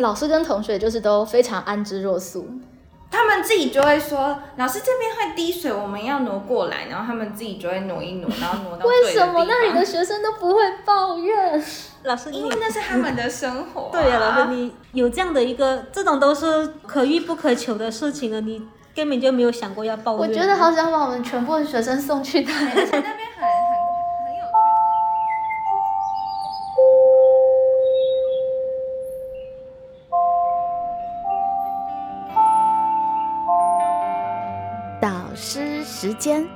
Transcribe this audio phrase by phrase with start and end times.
[0.00, 2.48] 老师跟同学就是都非常安之若素。
[3.12, 11.60] 他们自己就会说，老师这边会滴水，我们要挪过来，然后他们自己就会挪一挪，然后挪到 为什么那里的学生都不会抱怨？
[12.04, 13.88] 老师，因为那是他们的生活。
[13.90, 18.62] 对呀，老师，你有这样的一个，这种都是可遇不可求的事情了，你
[18.94, 20.28] 根本就没有想过要抱怨。
[20.28, 23.02] 我觉得好想把我们全部的学生送去那边，
[36.20, 36.46] 间，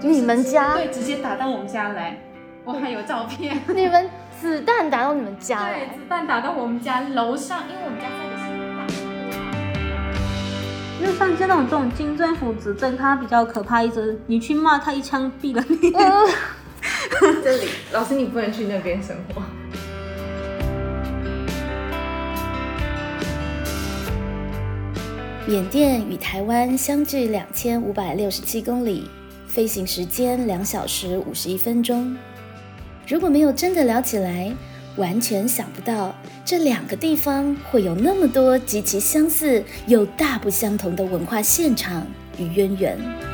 [0.00, 2.18] 你们家对，直接打到我们家来，
[2.64, 3.60] 我还有照片。
[3.68, 4.08] 你们
[4.40, 8.48] 子弹打到你们家对，子弹打到我们家楼上，因为我们家在的是
[11.02, 15.92] 因为像这种这种金政府执政，它比较可怕，一直你去骂他，一枪毙了你。
[17.44, 19.42] 这里，老师，你不能去那边生活。
[25.46, 29.10] 缅甸与台湾相距两千五百六十七公里，
[29.46, 32.16] 飞行时间两小时五十一分钟。
[33.06, 34.50] 如果没有真的聊起来，
[34.96, 36.14] 完全想不到
[36.46, 42.06] 这两个地方会有那么多极其相似又大不相同的文化现场
[42.38, 43.33] 与渊源。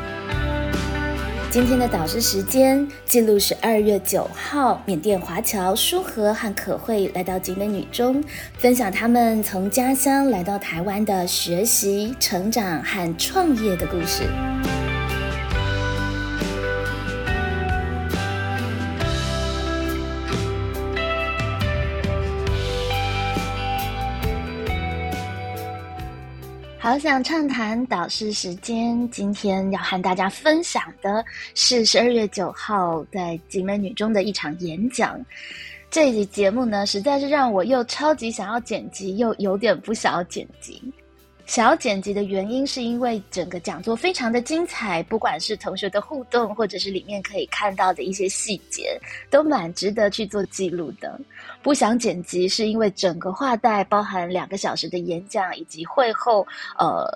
[1.51, 8.23] 今天的导师时间记录是二月九号，缅甸华侨舒和和可慧来到景美女中，
[8.57, 14.23] 分享他们从家乡来到台湾的学习、成长和创业的故事。
[26.91, 31.25] 好想畅谈导师时间，今天要和大家分享的
[31.55, 35.25] 是十二月九号在景美女中的一场演讲。
[35.89, 40.83] 这一集节目呢，实在是让我又超级想要剪辑，又有点不想要剪辑。
[41.47, 48.97] 想要剪辑的原因，是因为整个讲座非常的精彩，不管是同学的互动，或者是里面可以看到的一些细节，
[49.31, 51.21] 都蛮值得去做记录的。
[51.63, 56.47] 不想剪辑，是因为整个话带包含两个小时的演讲，以及会后，
[56.79, 57.07] 呃。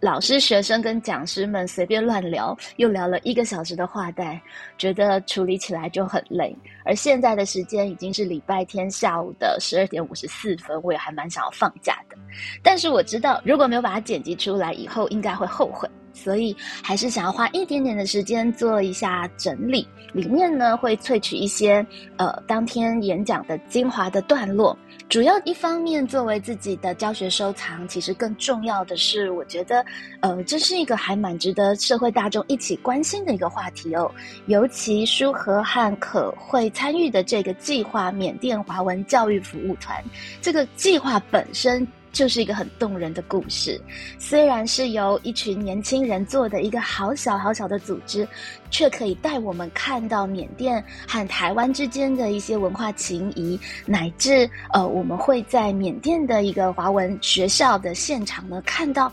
[0.00, 4.42] 老师、学生跟讲师们随便乱聊，又聊了一个小时的话带，
[4.76, 6.52] 觉得处理起来就很累。
[6.84, 12.16] 而现在的时间已经是礼拜天下午的十二点五十四分，我也还蛮想要放假的。
[12.64, 15.88] 但是我知道，如果没有把它剪辑出来，以后应该会后悔。
[16.12, 21.84] 所以还是想要花一点点的时间做一下整理，里面呢会萃取一些
[22.16, 24.76] 呃当天演讲的精华的段落，
[25.08, 29.84] 主要一方面作为自己的教学收藏，其实更重要的是，我觉得
[30.20, 34.10] 呃这是一个还蛮值得社会大众一起关心的一个话题哦，
[34.46, 40.02] 尤其舒和汉可会参与的这个计划——缅甸华文教育服务团，
[40.40, 41.86] 这个计划本身。
[42.12, 43.80] 就是一个很动人的故事，
[44.18, 48.28] 虽然是由一群年轻人做的一个好小好小的组织，
[48.70, 59.10] 却可以带我们看到缅甸和台湾之间的一些文化情谊，乃至呃，我们会在缅甸的一个华文学校的现场呢，看到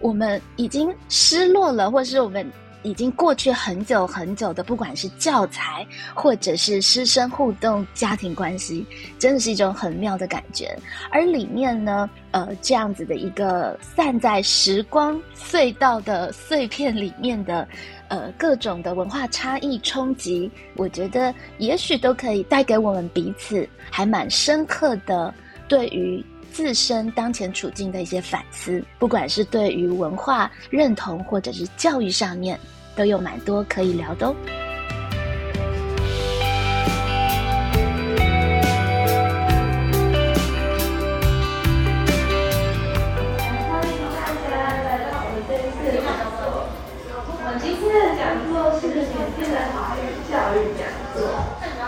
[0.00, 2.44] 我们已经失落了，或是我们。
[2.82, 8.86] 已经过去很久很久的，不管是教材或者是师生互动、家庭关系，
[9.18, 10.76] 真的是一种很妙的感觉。
[11.10, 17.68] 而里面呢，呃，这样子的一个散在时光隧道的碎片里面的，
[18.08, 25.32] 呃，各种的文化差异冲击，我觉得也许都可以带给我们彼此还蛮深刻的
[25.68, 32.58] 对于自身当前处境的一些反思，不管是对于文化认同或者是教育上面。
[32.96, 34.34] 都有蛮多可以聊的哦。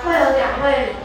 [0.02, 1.01] 欢迎大家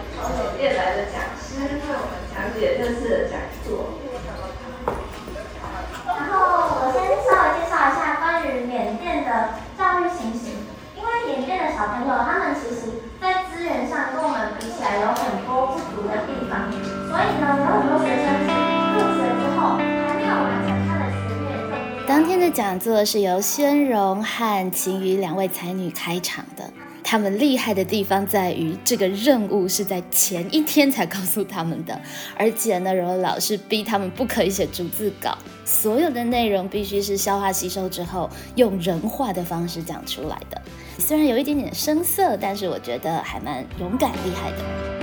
[22.49, 26.63] 讲座是由宣荣和秦瑜两位才女开场的。
[27.03, 31.99] 他们厉害的地方在于，这个任务是在前一天才告诉他们的，
[32.37, 40.61] 而且呢，柔柔老师逼他们不可以写逐字稿，所有的内容必须是消化吸收之后，用人话的方式讲出来的。
[40.99, 44.96] 虽然有一点点生涩，但是我觉得还蛮勇敢厉害的。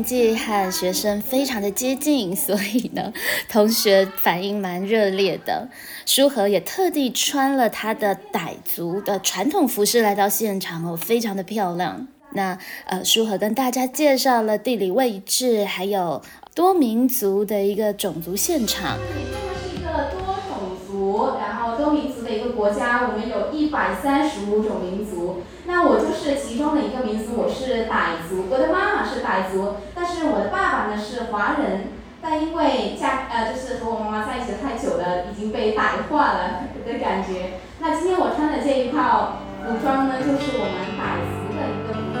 [0.00, 3.12] 年纪和学生非常的接近，所以呢，
[3.50, 5.68] 同学反应蛮热烈的。
[6.06, 12.08] 舒和也特地穿了他的傣族的传统服饰来到现场哦，非常的漂亮。
[12.32, 12.56] 那
[12.86, 16.22] 呃，舒和跟大家介绍了地理位置，还有
[16.54, 18.96] 多民族的一个种族现场。
[18.96, 25.42] 缅甸呢是一个多种族，然后多民族的一个国家，我们有一百三十五种民族。
[25.66, 29.74] 那我就是其中的一个民族，我是傣族，我的妈妈是傣族，
[30.10, 31.88] 是我的爸爸呢是华人，
[32.20, 37.52] 但因为家呃就是和我妈妈在一起太久了，已经被白化了 的感觉。
[37.78, 41.98] 那今天我穿的这一套服装呢，就是我们傣族的一个服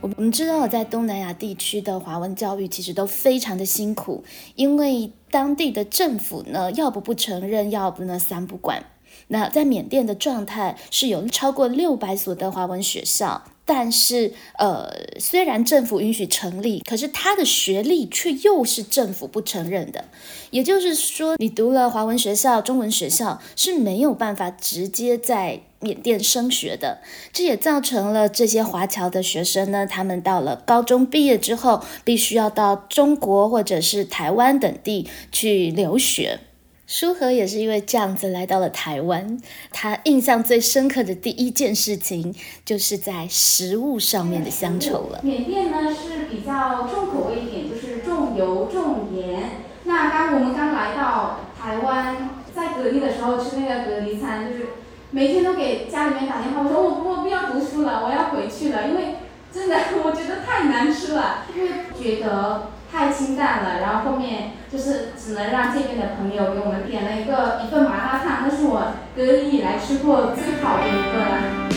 [0.00, 4.24] 我我们知道，在东南亚地区的华文教育其实都非常的辛苦，
[4.54, 8.82] 因为当地的政府呢，要不不承认，要不呢三不管。
[9.28, 20.06] 那在缅甸的状态是有超过六百所的华文学校，但是呃，虽然政府允许成立，可是他的学历却又是政府不承认的。
[20.50, 27.00] 也就是说，你读了华文学校、中文学校是没有办法直接在缅甸升学的。
[27.30, 36.40] 这也造成了这些华侨的学生呢，他们到了高中毕业之后，必须要到中国或者是台湾等地去留学。
[36.88, 39.38] 舒和也是因为这样子来到了台湾，
[39.70, 45.20] 他印象最深刻的第一件事情，就是在食物上面的乡愁了。
[45.22, 49.50] 缅甸呢是比较重口味一点，就是重油重盐。
[49.84, 54.68] 那刚我们刚来到台湾，在隔离的时候吃那个隔离餐，就是
[55.10, 59.16] 每天都给家里面打电话，我说我我不要读书了，我要回去了，因为
[59.58, 63.80] 真的 我觉得太难吃了，因为觉得太清淡了。
[63.80, 71.67] 然后后面就是只能让这边的朋友给我们点了一个一份麻辣烫，那是我隔离以来吃过最好的一个了。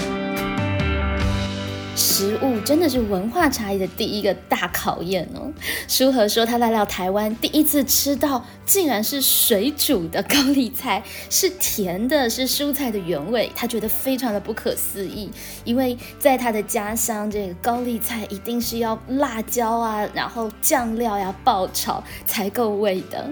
[2.22, 5.52] 食物真的是文化差异的第一个大考验哦。
[5.88, 11.02] 舒和说，他来到台湾第一次吃到，竟然是水煮的高丽菜，
[11.32, 15.32] 是甜的，是蔬菜的原味，他觉得非常的不可思议。
[15.64, 23.28] 因为在他的家乡，这个高丽菜一定是要辣椒啊，然后酱料呀爆炒才够味的。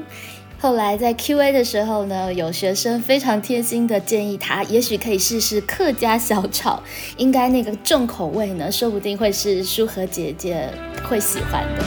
[0.62, 6.84] 后来在 Q&A 的时候呢，有学生非常贴心的建议他，也许可以试试客家小炒，
[7.16, 10.70] 应该那个重口味呢，说不定会是舒和姐姐
[11.08, 11.84] 会喜欢的。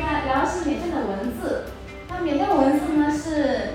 [0.00, 1.66] 那然后是缅甸的文字，
[2.08, 3.74] 那缅甸文字呢是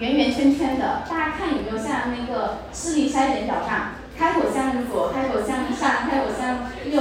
[0.00, 7.00] 圆圆圈圈的，大家看有没有像那个视力筛选表上，开口向左，开口向上，开口向右，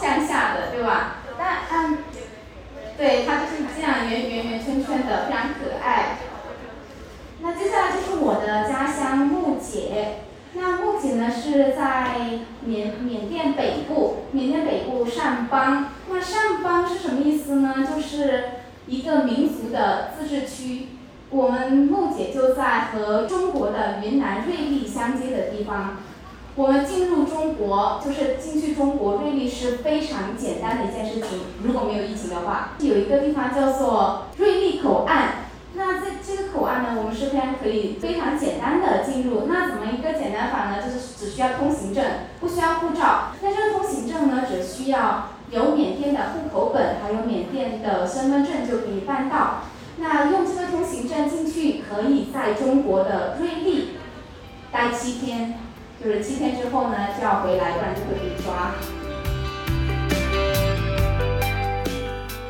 [0.00, 1.13] 向下的，对吧？
[2.96, 6.18] 对，它就是这样圆圆圆圈圈的，非常可爱。
[7.40, 10.20] 那接下来就是我的家乡木姐。
[10.56, 15.88] 那木姐呢是在缅缅甸北部，缅甸北部上邦。
[16.08, 17.84] 那上邦是什么意思呢？
[17.84, 18.44] 就是
[18.86, 20.86] 一个民族的自治区。
[21.30, 25.96] 我们木姐就在和中国的云南瑞丽相接的地方。
[26.56, 31.40] 我们进入中国，就是进去中国瑞丽是非常简单的一件事情。
[31.64, 35.46] 如果没有疫情的话，有一个地方叫做瑞丽口岸。
[35.76, 39.46] 那在这个口岸呢，我们是非常可以非常简单的进入。
[39.48, 40.80] 那怎么一个简单法呢？
[40.80, 42.04] 就是只需要通行证，
[42.38, 43.32] 不需要护照。
[43.42, 49.62] 那这个通行证呢，只需要有缅甸的户口本，还有缅甸的身份证就可以办到。
[49.96, 53.88] 那用这个通行证进去，可以在中国的瑞丽
[54.70, 55.58] 待七天，
[56.02, 58.74] 就是七天之后呢就要回来，不然就会被抓。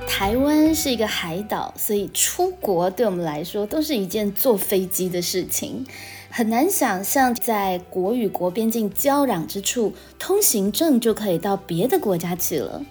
[0.09, 5.85] 台湾是一个海岛，所以出国对我们来说都是一件坐飞机的事情。
[6.31, 12.83] 很难想象在国与国边境交壤之处，通行证就可以到别的国家去了。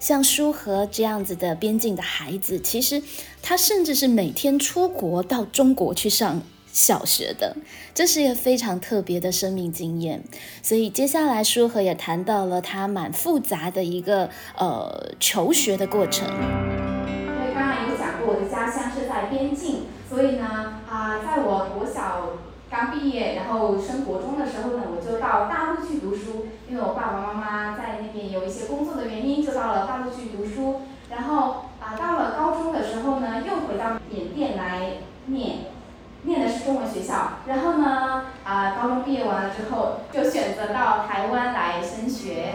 [0.00, 3.02] 像舒和这样子的边境的孩子，其实
[3.42, 6.42] 他甚至是每天出国到中国去上。
[6.78, 7.56] 小学的，
[7.92, 10.22] 这是一个非常特别的生命经验。
[10.62, 16.28] 所以接下来舒和也谈到了他蛮复杂的一个呃求学的过程。
[16.28, 22.38] 因为刚刚有讲过，我的家乡是在边境，所以呢啊，在我国小
[22.70, 26.46] 刚毕业，然后升国中的时候呢，我就到大陆去读书。
[26.70, 30.82] 因为我爸爸妈妈在那边有一些工作的原因，就到了大陆去读书。
[31.10, 35.56] 然后啊，到了高中的时候呢，又回到缅甸来念。
[36.28, 42.52] 念的是中文学校，然后呢，啊，高中毕业完了之后，就选择到台湾来升学。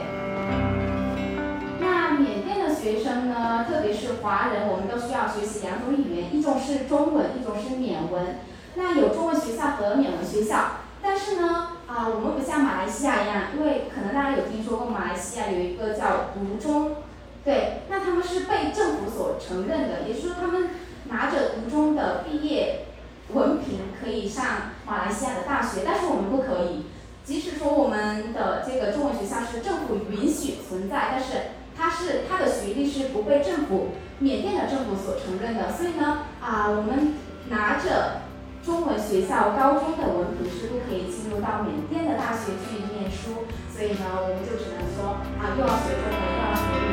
[1.79, 8.37] 那缅甸的学生呢，特别是华人，我们都需要学习两种语言，一种是中文，一种是缅文。
[8.75, 16.97] 那有中文学校和缅文学校，但是呢，啊，我们不像马来西亚一样，因为可能大家有听说过马来西亚有一个叫读中，
[17.43, 20.69] 对，那他们是被政府所承认的，也就是说他们
[21.09, 22.85] 拿着读中的毕业。
[23.33, 24.45] 文凭可以上
[24.85, 26.85] 马来西亚的大学，但是我们不可以。
[27.25, 35.71] 即使说我们的这个中文学校是政府允许存在，但是它是它的学历是不被政府缅甸的政府所承认的。
[35.71, 37.13] 所以呢，啊，我们
[37.47, 38.23] 拿着
[38.65, 43.47] 中文学校高中的文凭是不可以进入到缅甸的大学去念书。
[43.71, 46.92] 所以呢，我们就只能说啊，又要学中文，又要学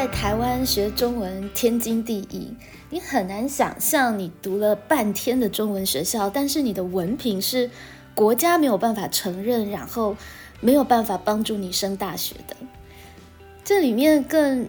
[0.00, 2.54] 在台湾学中文天经地义，
[2.88, 7.70] 你很难想象你读了半天的中文学校，但是你的文凭是
[8.14, 10.16] 国家没有办法承认，然后
[10.62, 12.56] 没有办法帮助你升大学的。
[13.62, 14.66] 这里面更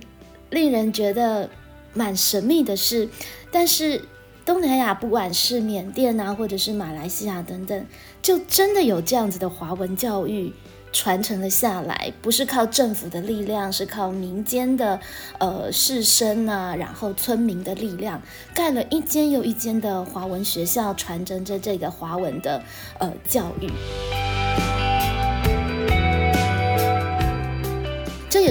[0.50, 1.50] 令人觉得
[1.94, 3.08] 蛮神秘的是，
[3.54, 4.02] 但是
[4.44, 7.86] 东南亚不管是缅甸啊，或者是马来西亚等等，
[8.22, 10.52] 就真的有这样子的华文教育。
[10.94, 15.00] 传承了下来，不是靠政府的力量，是靠民间的
[15.40, 18.22] 呃士绅啊，然后村民的力量，
[18.54, 22.62] 盖了一间又一间的华文学校，传承着这个华文的
[23.00, 24.21] 呃教育。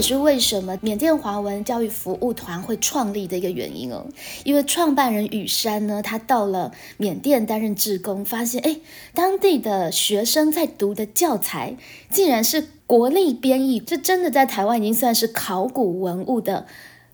[0.00, 4.06] 也是为什么缅甸华文教育服务团会创立的一个原因哦。
[4.44, 8.78] 因为创办人雨山呢，他到了缅甸担任志工，发现哎，
[9.12, 11.76] 当地的学生在读的教材
[12.08, 16.66] 竟然是国立编译，这真的在台湾已经算是考古文物的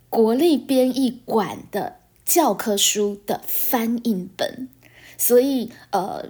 [0.09, 4.69] 国立编译馆的教科书的翻印本，
[5.19, 6.27] 所以呃。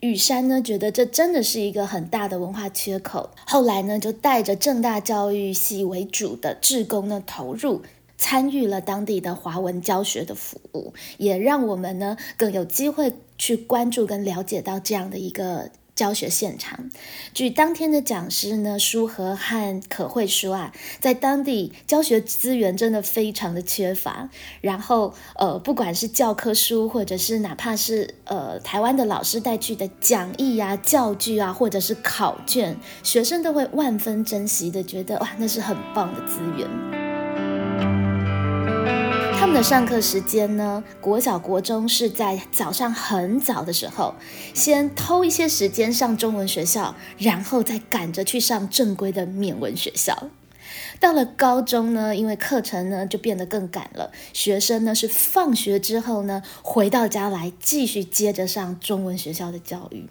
[0.00, 3.30] 雨山呢，觉得这真的是一个很大的文化缺口。
[3.46, 7.82] 后来呢，就带着正大教育系为主的志工呢，投入
[8.16, 15.70] 参与了当地的华文教学的服务，也让我们呢更有机会去关注跟了解到这样的一个。
[16.00, 16.88] 教学现场，
[17.34, 24.30] 据当天的讲师呢，舒和和可慧说啊，在当地教学资源真的非常的缺乏。
[24.62, 38.09] 然后，呃，不管是教科书，或者是哪怕是呃台湾的老师带去的讲义啊、教具啊，或者是考卷，学生都会万分珍惜的，觉得哇，那是很棒的资源。
[39.52, 40.82] 的上课时间呢？
[41.00, 44.14] 国小、国中是在早上很早的时候，
[44.54, 50.28] 先偷一些时间上中文学校，然后再赶着去上正规的缅文学校。
[51.00, 60.06] 到了高中呢，因为课程呢就变得更赶了，学生呢是放学之后呢回到家来继续接着上中文学校的教育。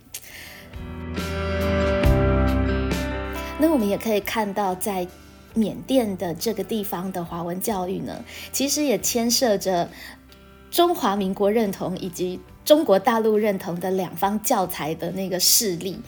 [3.60, 5.08] 那我们也可以看到在。
[5.60, 8.24] 缅甸的这个地方的华文教育呢，
[8.54, 9.90] 其实也牵涉着
[10.72, 16.00] 中华民国认同以及中国大陆认同的两方教材的那个势力，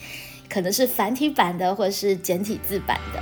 [0.48, 3.20] 可能是繁体版的或是简体字版的。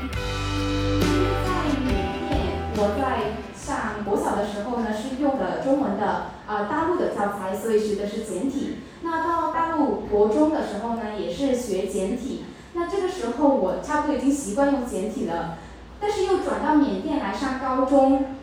[1.45, 1.51] 在
[1.85, 1.95] 缅
[2.29, 2.39] 甸，
[2.77, 8.77] 我在上国小的时候呢，是用的中文的啊大陆的教材，所以学的是简体。
[9.03, 12.45] 那到大陆国中的时候呢，也是学简体。
[12.75, 15.59] 那这个时候我差不多已经习惯用简体了。
[16.01, 18.37] 但是又转到缅甸来上高中，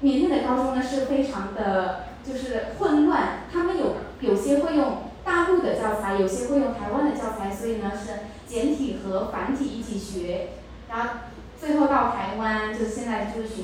[0.00, 3.44] 缅甸的高中呢是非常的，就是混乱。
[3.52, 8.10] 他们有有些会用大陆的教材，有些会用台湾的教材，所以呢是
[8.46, 10.48] 简体和繁体一起学。
[10.88, 11.10] 然后
[11.58, 13.62] 最后到台湾，就现在就是学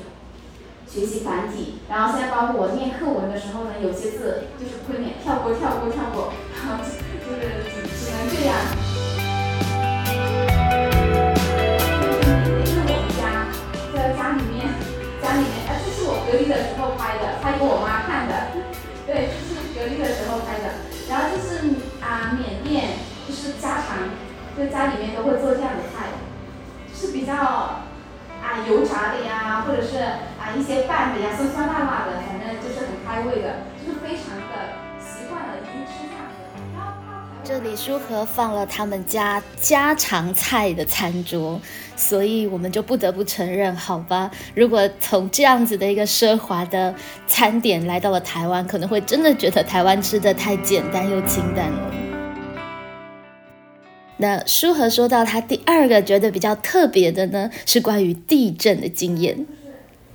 [0.86, 1.80] 学习繁体。
[1.90, 7.40] 然后现在包括我念课文的时候呢，有些字就是会念跳过跳过跳过，然后 就是
[7.96, 8.85] 只能这样。
[17.46, 18.50] 拍给我妈看的，
[19.06, 20.82] 对，就是隔离的时候拍的。
[21.08, 24.10] 然后就是啊，缅甸就是家常，
[24.58, 26.10] 就家里面都会做这样的菜，
[26.90, 29.98] 就是比较啊油炸的呀，或者是
[30.42, 34.85] 啊一些拌的呀，酸酸辣辣的，反正就是很开胃的，就是非常的。
[37.48, 41.60] 这里书盒放了他们家家常菜的餐桌，
[41.94, 46.92] 所以我们就不得不承认，好吧，如果从这样子的一个奢华的
[47.28, 51.94] 餐点来到了台湾，可能会真的觉得台湾吃的太简单又清淡了。
[54.16, 59.46] 那书和说到他第二个觉得比较特别的呢，是关于地震的经验。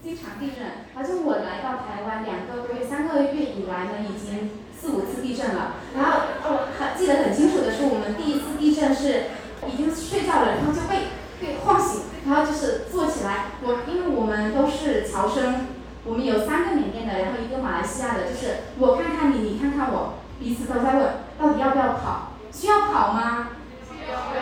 [0.04, 5.76] 经常地震，而且我来到台湾两个多月、三个月以来呢，已经四五次地震了。
[5.96, 9.24] 然后我还记得很清楚的是，我们第一次地震是
[9.68, 13.46] 已经睡觉了，然后就被被晃醒，然后就是坐起来。
[13.64, 15.68] 我因为我们都是侨生，
[16.04, 21.02] 我们有三个缅甸的，然后一个马来西亚的，就是我看看你，你看看我，彼此都在问
[21.40, 23.48] 到底要不要跑，需要跑吗？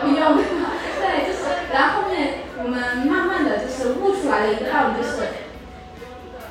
[0.02, 0.36] 不用，
[0.98, 5.48] 对，就是，然后后面我们慢慢的就是悟出来了一个道理就是。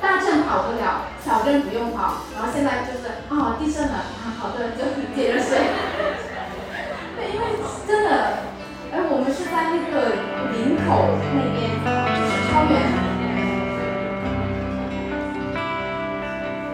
[0.00, 2.24] 大震跑不了，小震不用跑。
[2.34, 5.58] 然后现在就是哦，地震了，啊，好的，就接着睡。
[7.20, 8.49] 对，因为真的，
[8.92, 9.94] 哎我们是在那个
[10.52, 11.86] 林口那边，就
[12.26, 12.72] 是超远。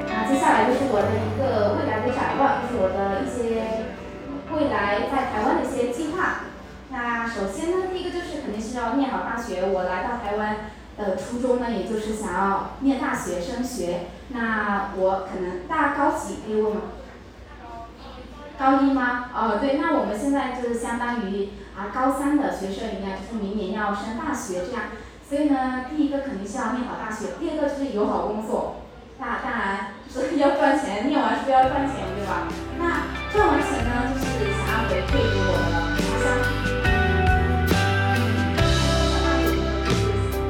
[0.08, 3.84] 啊，接下来就是我的一个未来的展望，就是我的一些
[4.50, 6.40] 未来在台湾的一些计划。
[6.90, 9.64] 那首先呢，第一个就是肯定是要念好大学。
[9.66, 10.56] 我来到台湾。
[10.96, 14.06] 的，初衷呢，也就是想要念大学升学。
[14.28, 16.80] 那我可能大高几可以问吗？
[18.58, 19.28] 高一吗？
[19.34, 24.82] 哦，对，那我们现在就是相当于啊高三的学生一样，就是明年要升大学这样。
[25.28, 28.76] 所以呢，第一个肯定是要念好大学，第二个就是有好工作。
[29.18, 32.48] 那当然就是 要赚钱，念完书要赚钱，对吧？
[32.78, 36.24] 那赚完钱呢，就是想要回馈给我的家乡。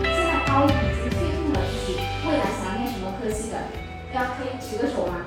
[0.05, 0.71] 现在高一已
[1.01, 3.55] 经确定了自己未来想念什么科系的，
[4.15, 5.25] 要可以举个手吗？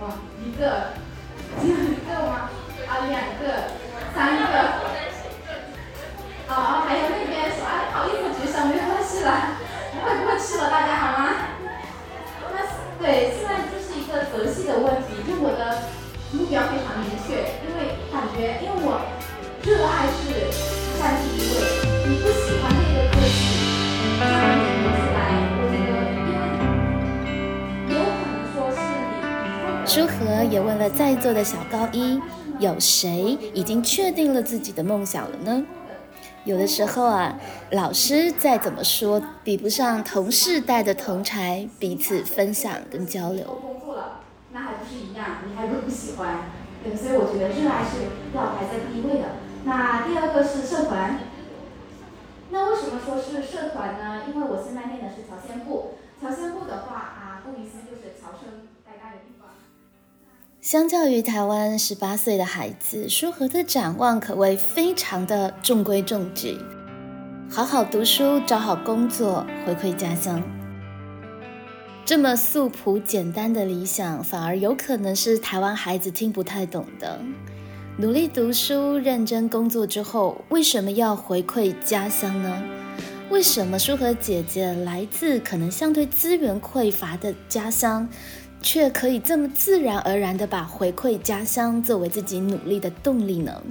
[0.00, 0.02] 哇，
[0.42, 0.92] 一个，
[18.40, 19.02] 觉，因为我
[19.62, 20.32] 热爱是
[20.98, 21.60] 占第一位，
[22.08, 23.36] 你不喜欢这个科系。
[29.86, 32.18] 舒和也问了在座的小高一，
[32.58, 35.62] 有谁已经确定了自己的梦想了呢？
[36.44, 37.38] 有的时候啊，
[37.72, 43.44] 老师再怎么说，比不上同事带的同才彼此分享跟交流。
[43.60, 44.20] 工作了，
[44.52, 45.26] 那还不是一样？
[45.46, 46.38] 你还不是不喜欢？
[46.82, 49.36] 对，所以我觉得热爱是要排在第一位的。
[49.64, 51.20] 那第二个是社团。
[52.52, 54.22] 那为什么说是社团呢？
[54.26, 59.50] 因为我现在念的是侨先部，侨先部的话啊，顾名思义就是侨生待待的地方。
[60.60, 66.58] 相较于台湾十八岁的孩子，舒和的展望可谓非常的中规中矩，
[67.48, 70.59] 好好读书，找好工作，回馈家乡。
[72.10, 77.20] 这么素朴简单的理想，反而有可能是台湾孩子听不太懂的。
[77.96, 82.60] 努力读书、认真工作之后，为什么要回馈家乡呢？
[83.28, 88.08] 为什么舒和姐姐来自可能相对资源匮乏的家乡，
[88.60, 93.62] 却可以这么自然而然地把回馈家乡作为自己努力的动力呢？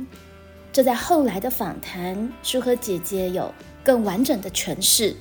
[0.71, 5.13] 这在后来的访谈，舒和姐姐有更完整的诠释。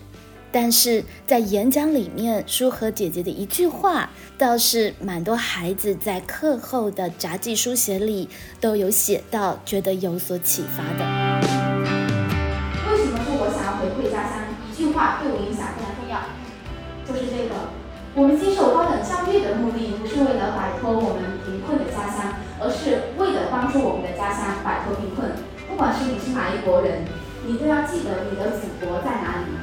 [0.50, 4.08] 但是在演讲里面，舒和姐姐的一句话，
[4.38, 8.28] 倒是蛮多孩子在课后的杂记书写里
[8.60, 11.04] 都有写到，觉得有所启发的。
[12.90, 14.40] 为什么说我想要回馈家乡？
[14.72, 16.24] 一句话对我影响非常重要，
[17.04, 17.68] 就是这个：
[18.14, 25.28] 我们接受高等教育的目的，不是为了摆脱我们贫困的家乡，而是为了帮助我们的家乡摆脱贫困。
[25.68, 27.04] 不管是你是哪一国人，
[27.44, 29.57] 你都要记得你的祖国在哪里。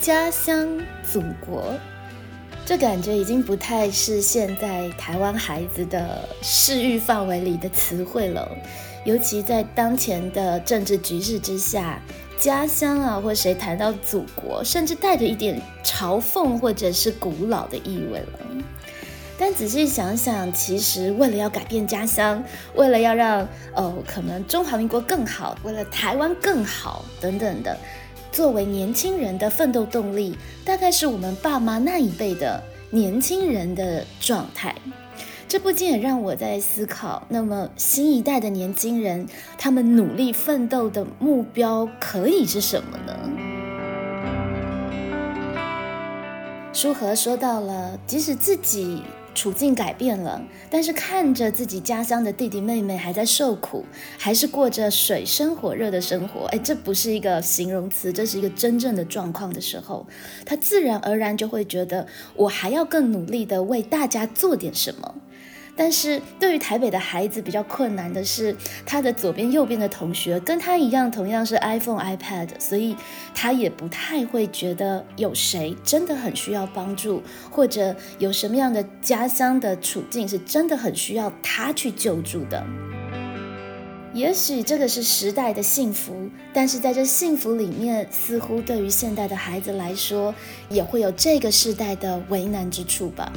[0.00, 0.68] 家乡、
[1.02, 1.74] 祖国，
[2.64, 8.48] 这感觉已经不太是现在台湾孩子的视域范围里的词汇了。
[9.04, 12.00] 尤其在当前的政治局势之下，
[12.38, 18.38] 家乡啊，或谁谈到祖国，甚至带着一点嘲讽或者是古老的意味了。
[19.36, 22.42] 但仔细想想，其实为了要改变家乡，
[22.74, 27.76] 为了要让哦，可能中华民国更好，为了台湾更好等等的。
[28.38, 34.72] 作为年轻人的奋斗动力，大概是我们爸妈那一辈的年轻人的状态。
[35.48, 39.26] 这不禁也让我在思考，那么新一代的年轻人，
[39.58, 43.12] 他们努力奋斗的目标可以是什么呢？
[46.72, 49.02] 舒和说到了，即使自己。
[49.38, 53.84] 处境改变了，但是看着自己家乡的弟弟妹妹还在受苦，
[54.18, 60.04] 还是过着水深火热的生活，哎，这不是一个形容词，这是一个真正的状况的时候，
[60.44, 65.14] 他自然而然就会觉得，我还要更努力的为大家做点什么。
[65.78, 72.96] 但是对于台北的孩子比较困难的是，他的左边、右边的同学跟他一样，同样是 iPhone、iPad，所以
[73.32, 82.66] 他也不太会觉得有谁真的很需要帮助，或者有什么样的家乡的处境是真的很需要他去救助的。
[84.12, 90.34] 也许这个是时代的幸福，但是在这幸福里面，似乎对于现代的孩子来说，
[90.68, 93.30] 也会有这个时代的为难之处吧。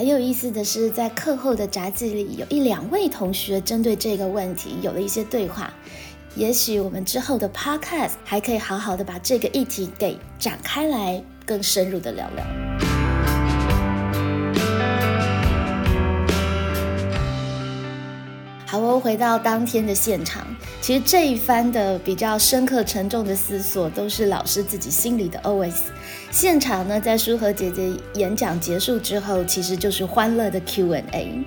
[0.00, 5.70] 很有意思的是，在课后的杂记里，有一两位同学针对这个问题有了一些对话。
[6.34, 12.69] 也许我们之后的 podcast 还可以好好的把这个议题给展开来，更深入的聊聊。
[18.70, 20.46] 好，我回到当天的现场。
[20.80, 25.78] 其实这一番的比较深刻沉重的思索，都是老师自己心里的 OS。
[26.30, 31.42] 现场呢，在舒和姐姐演讲结束之后，其实就是欢乐的 Q&A。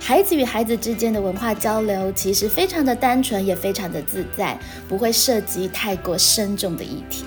[0.00, 7.22] 孩子与孩子之间的文化交流，其实非常的单纯，也非常的自在，不会涉及太过深重的议题。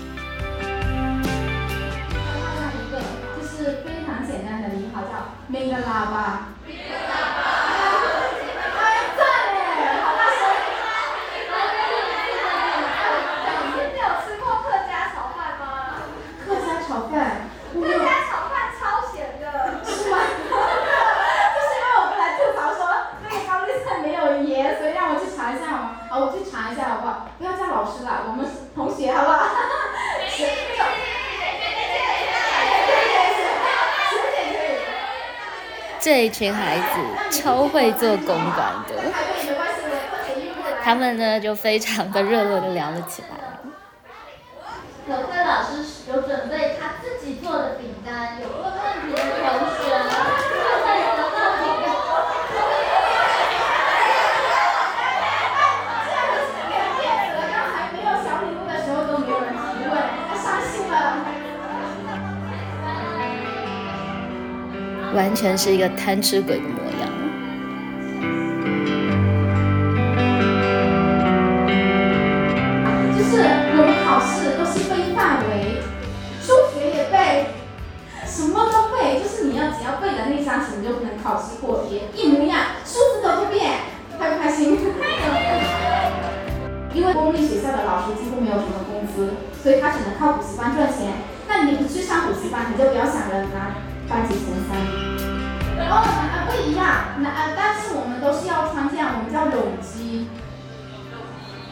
[36.32, 38.96] 群孩子超会做公关的，
[40.84, 43.28] 他们呢就非常的热络的聊了起来。
[45.08, 48.48] 可慧老师有准备他自己做的饼干，有
[65.14, 67.10] 完全是一个贪吃鬼的模样。
[73.18, 73.44] 就是
[73.76, 75.82] 我们考试都是背范围，
[76.42, 77.48] 数学也背，
[78.26, 79.20] 什么都背。
[79.22, 83.80] 就是你要只要背了那张纸，你就能考试过题，一模一样，数字都不变，
[84.18, 84.78] 开不开心？
[86.94, 91.14] 因为公立学校的老师几乎没有什么工资，所以他只能靠补习班赚钱。
[91.48, 93.91] 那你不去上补习班，你就不要想着拿。
[94.12, 94.76] 班级前三，
[95.88, 100.28] 哦，啊不一样，那啊但是我们都是要穿这样，我们叫泳衣，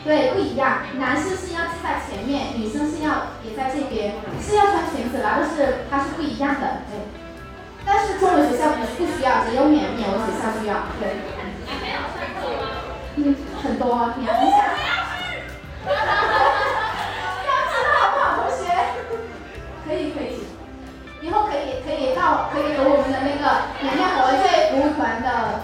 [0.06, 6.96] 对，不一样，男生是要系在前面，女生是要也在这边，是要穿裙子啦，但是它是不一样的，对。
[7.86, 11.20] 但是中文学校不不需要，只有缅缅文学校需要，对。
[13.20, 14.56] 嗯，很多，你要一下。
[23.22, 25.62] 那个缅甸活罪服务团的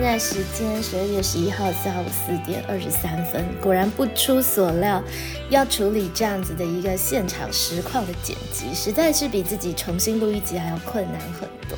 [0.00, 5.04] 现在时间十二月十一号下午四点二十三分，果然不出所料，
[5.50, 11.76] 要处理这样子的一个现场实况的剪辑，实在是比自己重新录一集还要困难很多。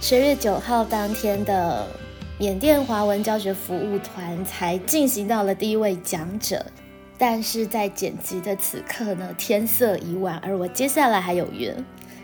[0.00, 1.86] 十二月九号当天的
[2.38, 6.64] 缅甸华文教学服务团才进行到了第一位讲者，
[7.18, 11.76] 但是在剪辑的此刻呢，天色已晚，而我接下来还有约，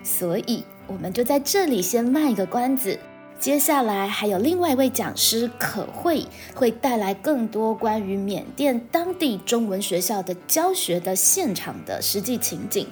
[0.03, 2.99] 所以我们就在这里先卖个关子。
[3.39, 12.89] 接下来还有另外一位讲师可慧，会带来更多关于缅甸当地中文学校的教学的现场的实际情景，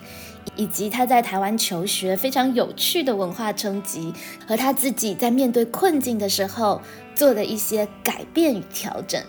[0.55, 4.13] 以及他在台湾求学非常有趣的文化冲击，
[4.47, 6.81] 和他自己在面对困境的时候
[7.13, 9.21] 做的一些改变与调整。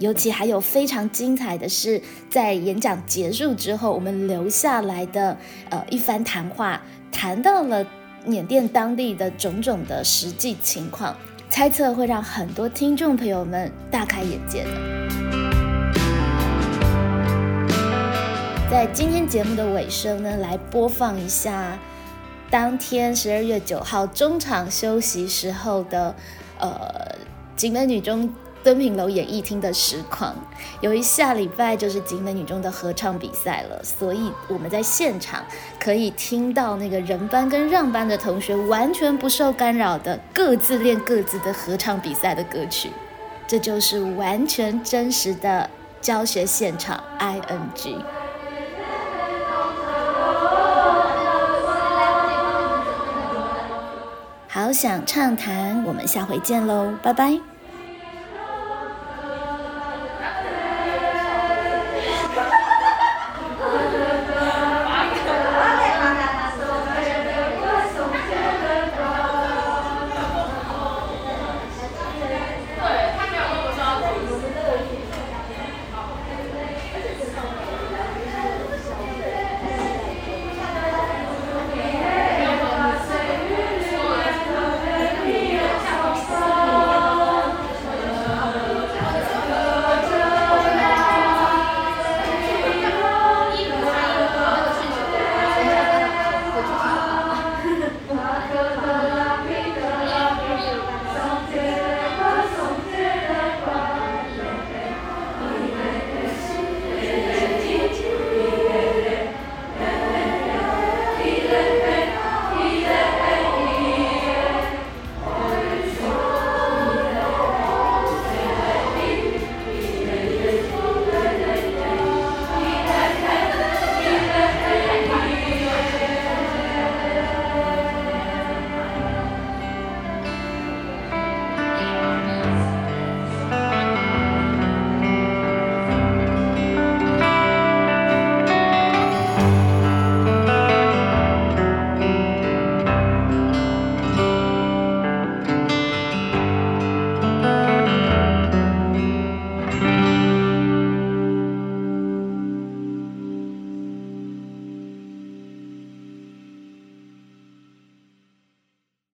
[0.00, 5.36] 尤其还有非常精彩的是，在演讲结束之后，我们留下来的
[5.68, 6.82] 呃一番谈话。
[7.12, 7.84] 谈到了
[8.26, 11.16] 缅甸当地的种种的实际情况，
[11.48, 14.70] 猜测会让很多听众朋友们大开眼界的。
[18.70, 21.78] 在今天节目的尾声呢，来播放一下
[22.50, 26.14] 当天十二月九号中场休息时候的，
[26.58, 26.70] 呃，
[27.56, 30.34] 景美女中敦品楼演艺厅的实况。
[30.80, 35.44] 由于下礼拜就是集美女中的合唱比赛了，所以我们在现场
[35.78, 42.90] 可以听到那个人班跟让班的同学完全不受干扰的各自练各自的合唱比赛的歌曲，
[43.46, 45.68] 这就是完全真实的
[46.00, 47.96] 教学现场 ing。
[54.52, 57.40] 好想畅谈，我们下回见喽，拜拜。